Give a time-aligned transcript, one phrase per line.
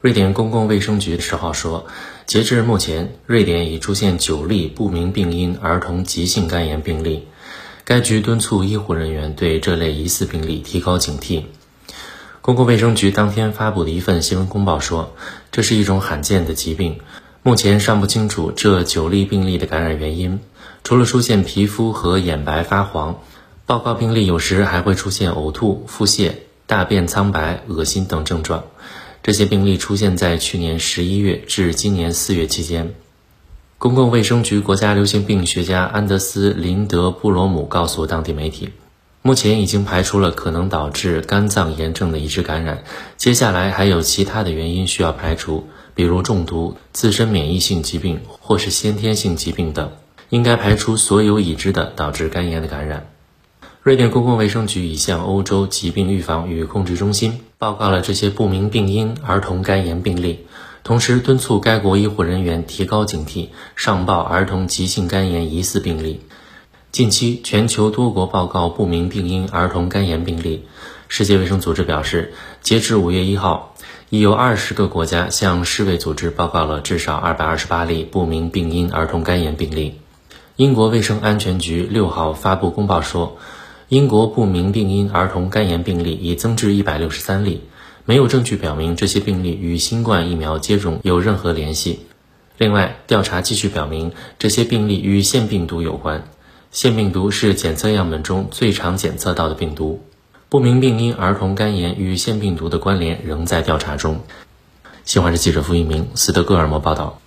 [0.00, 1.86] 瑞典公共卫生局十号说，
[2.24, 7.26] 截至目前，瑞典已出现九例不明病因儿童急性肝炎病例。
[7.84, 11.46] 该局敦促医护人员对这类疑似病例提高警惕。
[12.42, 15.16] 公共卫生局当天发布的一份新闻公报说，
[15.50, 17.00] 这是一种罕见的疾病，
[17.42, 20.38] 目前尚不清楚这九例病例的感染原因。
[20.84, 23.18] 除了出现皮肤和眼白发黄，
[23.66, 26.34] 报告病例有时还会出现呕吐、腹泻、
[26.66, 28.62] 大便苍白、恶心等症状。
[29.28, 32.94] 这些病例出现在去年十一月至今年四月期间。
[33.76, 38.70] 公共卫生局国家流行病学家安德斯·林德布罗姆告诉当地媒体，
[39.20, 42.84] 目前已经排除了可能导致肝脏炎症的已知感染，
[43.18, 49.92] 接下来还有其他的原因需要排除，比如中毒、自身免疫性疾病或是先天性疾病等，
[50.30, 53.10] 应该排除所有已知的导致肝炎的感染。
[53.80, 60.46] 瑞典公共卫生局已向欧洲疾病预防与控制中心报告了这些不明病因儿童肝炎病例，
[60.82, 66.20] 同时敦促该国医护人员提高警惕，上报儿童急性肝炎疑似病例。
[66.90, 70.66] 近期，全球多国报告不明病因儿童肝炎病例。
[71.06, 73.74] 世界卫生组织表示，截至五月一号，
[74.10, 80.00] 已有二十个国家向世卫组织报告了至少二百二十八例不明病因儿童肝炎病例。
[80.56, 83.38] 英国卫生安全局六号发布公报说。
[83.88, 87.62] 英国不明病因儿童肝炎病例已增至一百六十三例，
[88.04, 92.00] 没有证据表明这些病例与新冠疫苗接种有任何联系。
[92.58, 96.28] 另外，调查继续表明这些病例与腺病毒有关。
[96.70, 100.04] 腺病毒是检测样本中最常检测到的病毒。
[100.50, 104.20] 不明病因儿童肝炎与腺病毒的关联仍在调查中。
[105.06, 107.22] 新华社记者付一鸣，斯德哥尔摩报道。